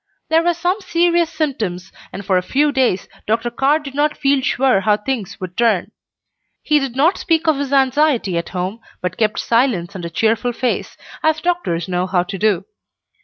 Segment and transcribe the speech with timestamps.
[0.31, 3.51] There were some serious symptoms, and for a few days Dr.
[3.51, 5.91] Carr did not feel sure how things would turn.
[6.63, 10.53] He did not speak of his anxiety at home, but kept silence and a cheerful
[10.53, 12.65] face, as doctors know how to do.